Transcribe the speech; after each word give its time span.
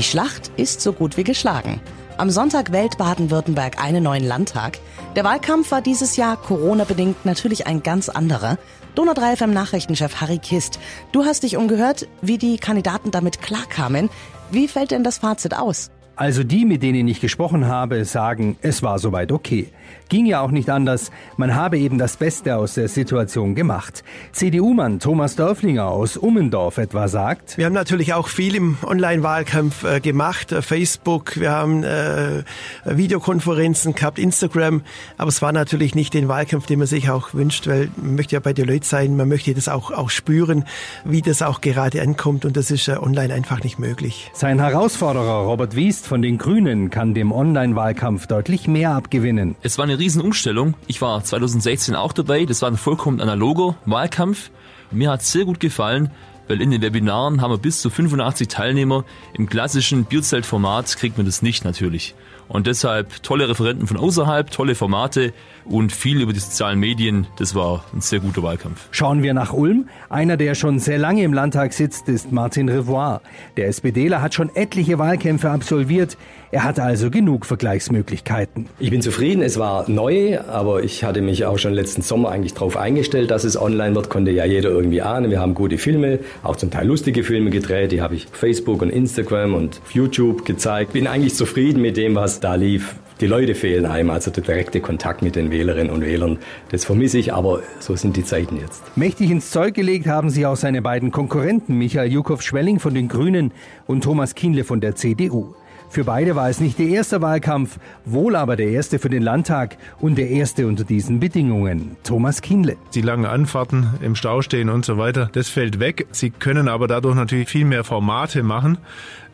Die 0.00 0.06
Schlacht 0.06 0.50
ist 0.56 0.80
so 0.80 0.94
gut 0.94 1.18
wie 1.18 1.24
geschlagen. 1.24 1.78
Am 2.16 2.30
Sonntag 2.30 2.72
wählt 2.72 2.96
Baden-Württemberg 2.96 3.84
einen 3.84 4.02
neuen 4.02 4.24
Landtag. 4.24 4.78
Der 5.14 5.24
Wahlkampf 5.24 5.70
war 5.72 5.82
dieses 5.82 6.16
Jahr 6.16 6.38
Corona-bedingt 6.38 7.26
natürlich 7.26 7.66
ein 7.66 7.82
ganz 7.82 8.08
anderer. 8.08 8.56
Donau 8.94 9.12
3 9.12 9.36
FM 9.36 9.52
Nachrichtenchef 9.52 10.22
Harry 10.22 10.38
Kist, 10.38 10.78
du 11.12 11.26
hast 11.26 11.42
dich 11.42 11.58
umgehört, 11.58 12.08
wie 12.22 12.38
die 12.38 12.56
Kandidaten 12.56 13.10
damit 13.10 13.42
klarkamen. 13.42 14.08
Wie 14.50 14.68
fällt 14.68 14.92
denn 14.92 15.04
das 15.04 15.18
Fazit 15.18 15.52
aus? 15.52 15.90
Also 16.16 16.44
die, 16.44 16.64
mit 16.64 16.82
denen 16.82 17.08
ich 17.08 17.20
gesprochen 17.20 17.66
habe, 17.66 18.04
sagen, 18.04 18.56
es 18.60 18.82
war 18.82 18.98
soweit 18.98 19.32
okay. 19.32 19.68
Ging 20.10 20.26
ja 20.26 20.40
auch 20.40 20.50
nicht 20.50 20.68
anders. 20.68 21.10
Man 21.36 21.54
habe 21.54 21.78
eben 21.78 21.96
das 21.96 22.16
Beste 22.16 22.56
aus 22.56 22.74
der 22.74 22.88
Situation 22.88 23.54
gemacht. 23.54 24.02
CDU-Mann 24.32 24.98
Thomas 24.98 25.36
Dörflinger 25.36 25.86
aus 25.86 26.16
Ummendorf 26.16 26.78
etwa 26.78 27.06
sagt, 27.08 27.56
Wir 27.56 27.66
haben 27.66 27.74
natürlich 27.74 28.12
auch 28.12 28.26
viel 28.26 28.56
im 28.56 28.76
Online-Wahlkampf 28.84 29.84
äh, 29.84 30.00
gemacht. 30.00 30.50
Äh, 30.50 30.62
Facebook, 30.62 31.38
wir 31.38 31.52
haben 31.52 31.84
äh, 31.84 32.42
Videokonferenzen 32.84 33.94
gehabt, 33.94 34.18
Instagram. 34.18 34.82
Aber 35.16 35.28
es 35.28 35.42
war 35.42 35.52
natürlich 35.52 35.94
nicht 35.94 36.12
den 36.12 36.26
Wahlkampf, 36.26 36.66
den 36.66 36.80
man 36.80 36.88
sich 36.88 37.08
auch 37.08 37.32
wünscht, 37.32 37.68
weil 37.68 37.88
man 37.96 38.16
möchte 38.16 38.34
ja 38.34 38.40
bei 38.40 38.52
den 38.52 38.66
Leuten 38.66 38.84
sein, 38.84 39.16
man 39.16 39.28
möchte 39.28 39.54
das 39.54 39.68
auch, 39.68 39.92
auch 39.92 40.10
spüren, 40.10 40.64
wie 41.04 41.22
das 41.22 41.40
auch 41.40 41.60
gerade 41.60 42.02
ankommt. 42.02 42.44
Und 42.44 42.56
das 42.56 42.72
ist 42.72 42.88
äh, 42.88 42.96
online 42.96 43.32
einfach 43.32 43.62
nicht 43.62 43.78
möglich. 43.78 44.30
Sein 44.34 44.58
Herausforderer 44.58 45.44
Robert 45.44 45.76
Wiest 46.00 46.08
von 46.08 46.22
den 46.22 46.38
Grünen 46.38 46.88
kann 46.88 47.12
dem 47.12 47.30
Online-Wahlkampf 47.30 48.26
deutlich 48.26 48.66
mehr 48.66 48.92
abgewinnen. 48.92 49.54
Es 49.60 49.76
war 49.76 49.84
eine 49.84 49.98
Riesenumstellung. 49.98 50.72
Ich 50.86 51.02
war 51.02 51.22
2016 51.22 51.94
auch 51.94 52.14
dabei. 52.14 52.46
Das 52.46 52.62
war 52.62 52.70
ein 52.70 52.78
vollkommen 52.78 53.20
analoger 53.20 53.76
Wahlkampf. 53.84 54.50
Mir 54.90 55.10
hat 55.10 55.22
sehr 55.22 55.44
gut 55.44 55.60
gefallen, 55.60 56.10
weil 56.48 56.62
in 56.62 56.70
den 56.70 56.80
Webinaren 56.80 57.42
haben 57.42 57.50
wir 57.50 57.58
bis 57.58 57.82
zu 57.82 57.90
85 57.90 58.48
Teilnehmer. 58.48 59.04
Im 59.34 59.46
klassischen 59.46 60.06
Bierzeltformat 60.06 60.96
kriegt 60.96 61.18
man 61.18 61.26
das 61.26 61.42
nicht 61.42 61.66
natürlich. 61.66 62.14
Und 62.50 62.66
deshalb 62.66 63.22
tolle 63.22 63.48
Referenten 63.48 63.86
von 63.86 63.96
außerhalb, 63.96 64.50
tolle 64.50 64.74
Formate 64.74 65.32
und 65.64 65.92
viel 65.92 66.20
über 66.20 66.32
die 66.32 66.40
sozialen 66.40 66.80
Medien. 66.80 67.28
Das 67.38 67.54
war 67.54 67.84
ein 67.94 68.00
sehr 68.00 68.18
guter 68.18 68.42
Wahlkampf. 68.42 68.88
Schauen 68.90 69.22
wir 69.22 69.34
nach 69.34 69.52
Ulm. 69.52 69.88
Einer, 70.08 70.36
der 70.36 70.56
schon 70.56 70.80
sehr 70.80 70.98
lange 70.98 71.22
im 71.22 71.32
Landtag 71.32 71.72
sitzt, 71.72 72.08
ist 72.08 72.32
Martin 72.32 72.68
Revoir. 72.68 73.20
Der 73.56 73.68
SPDler 73.68 74.20
hat 74.20 74.34
schon 74.34 74.50
etliche 74.56 74.98
Wahlkämpfe 74.98 75.48
absolviert. 75.48 76.16
Er 76.50 76.64
hat 76.64 76.80
also 76.80 77.10
genug 77.10 77.46
Vergleichsmöglichkeiten. 77.46 78.66
Ich 78.80 78.90
bin 78.90 79.02
zufrieden, 79.02 79.42
es 79.42 79.56
war 79.56 79.88
neu, 79.88 80.40
aber 80.40 80.82
ich 80.82 81.04
hatte 81.04 81.22
mich 81.22 81.44
auch 81.44 81.58
schon 81.58 81.72
letzten 81.72 82.02
Sommer 82.02 82.30
eigentlich 82.30 82.54
darauf 82.54 82.76
eingestellt, 82.76 83.30
dass 83.30 83.44
es 83.44 83.56
online 83.56 83.94
wird, 83.94 84.10
konnte 84.10 84.32
ja 84.32 84.44
jeder 84.44 84.70
irgendwie 84.70 85.00
ahnen. 85.00 85.30
Wir 85.30 85.38
haben 85.38 85.54
gute 85.54 85.78
Filme, 85.78 86.18
auch 86.42 86.56
zum 86.56 86.72
Teil 86.72 86.88
lustige 86.88 87.22
Filme 87.22 87.50
gedreht, 87.50 87.92
die 87.92 88.02
habe 88.02 88.16
ich 88.16 88.26
auf 88.26 88.34
Facebook 88.34 88.82
und 88.82 88.90
Instagram 88.90 89.54
und 89.54 89.80
auf 89.80 89.92
YouTube 89.92 90.44
gezeigt. 90.44 90.94
Bin 90.94 91.06
eigentlich 91.06 91.36
zufrieden 91.36 91.82
mit 91.82 91.96
dem, 91.96 92.16
was 92.16 92.39
da 92.40 92.54
lief. 92.54 92.96
Die 93.20 93.26
Leute 93.26 93.54
fehlen 93.54 93.84
einem, 93.84 94.08
also 94.10 94.30
der 94.30 94.42
direkte 94.42 94.80
Kontakt 94.80 95.20
mit 95.20 95.36
den 95.36 95.50
Wählerinnen 95.50 95.92
und 95.92 96.00
Wählern. 96.00 96.38
Das 96.70 96.86
vermisse 96.86 97.18
ich, 97.18 97.34
aber 97.34 97.60
so 97.78 97.94
sind 97.94 98.16
die 98.16 98.24
Zeiten 98.24 98.56
jetzt. 98.56 98.82
Mächtig 98.96 99.30
ins 99.30 99.50
Zeug 99.50 99.74
gelegt 99.74 100.06
haben 100.06 100.30
sie 100.30 100.46
auch 100.46 100.56
seine 100.56 100.80
beiden 100.80 101.10
Konkurrenten, 101.10 101.76
Michael 101.76 102.10
Jukow-Schwelling 102.10 102.80
von 102.80 102.94
den 102.94 103.08
Grünen 103.08 103.52
und 103.86 104.04
Thomas 104.04 104.34
Kienle 104.34 104.64
von 104.64 104.80
der 104.80 104.96
CDU. 104.96 105.54
Für 105.90 106.04
beide 106.04 106.36
war 106.36 106.48
es 106.48 106.60
nicht 106.60 106.78
der 106.78 106.86
erste 106.86 107.20
Wahlkampf, 107.20 107.78
wohl 108.04 108.36
aber 108.36 108.54
der 108.54 108.68
erste 108.68 109.00
für 109.00 109.10
den 109.10 109.24
Landtag 109.24 109.76
und 109.98 110.16
der 110.18 110.30
erste 110.30 110.68
unter 110.68 110.84
diesen 110.84 111.18
Bedingungen. 111.18 111.96
Thomas 112.04 112.42
Kienle. 112.42 112.76
Die 112.94 113.02
langen 113.02 113.26
Anfahrten 113.26 113.88
im 114.00 114.14
Stau 114.14 114.40
stehen 114.40 114.68
und 114.68 114.84
so 114.84 114.98
weiter, 114.98 115.28
das 115.32 115.48
fällt 115.48 115.80
weg. 115.80 116.06
Sie 116.12 116.30
können 116.30 116.68
aber 116.68 116.86
dadurch 116.86 117.16
natürlich 117.16 117.48
viel 117.48 117.64
mehr 117.64 117.82
Formate 117.82 118.44
machen. 118.44 118.78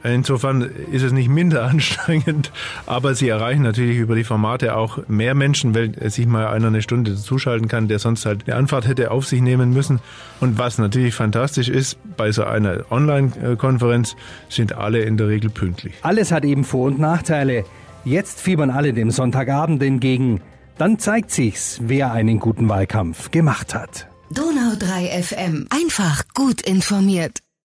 Insofern 0.02 0.62
ist 0.92 1.02
es 1.02 1.12
nicht 1.12 1.28
minder 1.28 1.64
anstrengend, 1.70 2.52
aber 2.86 3.14
sie 3.14 3.28
erreichen 3.28 3.62
natürlich 3.62 3.98
über 3.98 4.14
die 4.14 4.24
Formate 4.24 4.76
auch 4.76 4.98
mehr 5.08 5.34
Menschen, 5.34 5.74
weil 5.74 5.92
sich 6.10 6.26
mal 6.26 6.46
einer 6.48 6.68
eine 6.68 6.82
Stunde 6.82 7.16
zuschalten 7.16 7.68
kann, 7.68 7.88
der 7.88 7.98
sonst 7.98 8.26
halt 8.26 8.46
eine 8.46 8.56
Anfahrt 8.56 8.86
hätte 8.86 9.10
auf 9.10 9.26
sich 9.26 9.40
nehmen 9.40 9.72
müssen. 9.72 10.00
Und 10.40 10.58
was 10.58 10.78
natürlich 10.78 11.14
fantastisch 11.14 11.68
ist, 11.68 11.98
bei 12.16 12.32
so 12.32 12.44
einer 12.44 12.84
Online-Konferenz 12.90 14.16
sind 14.48 14.74
alle 14.74 15.00
in 15.00 15.16
der 15.16 15.28
Regel 15.28 15.50
pünktlich. 15.50 15.94
Alles 16.02 16.32
hat 16.32 16.44
eben 16.44 16.64
Vor- 16.64 16.86
und 16.86 16.98
Nachteile. 16.98 17.64
Jetzt 18.04 18.40
fiebern 18.40 18.70
alle 18.70 18.92
dem 18.92 19.10
Sonntagabend 19.10 19.82
entgegen. 19.82 20.40
Dann 20.78 20.98
zeigt 20.98 21.30
sich's, 21.30 21.80
wer 21.82 22.12
einen 22.12 22.38
guten 22.38 22.68
Wahlkampf 22.68 23.30
gemacht 23.30 23.74
hat. 23.74 24.08
Donau 24.30 24.74
3 24.78 25.22
FM. 25.22 25.66
Einfach 25.70 26.24
gut 26.34 26.60
informiert. 26.60 27.45